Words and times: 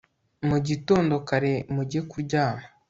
mugitondo 0.47 1.15
kare 1.27 1.53
mujye 1.73 2.01
kuryama 2.09 2.63